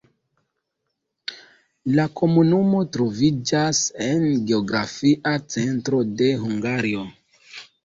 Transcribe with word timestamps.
La 1.99 2.05
komunumo 2.21 2.81
troviĝas 2.97 3.83
en 4.07 4.27
geografia 4.49 5.37
centro 5.59 6.03
de 6.25 6.35
Hungario. 6.43 7.07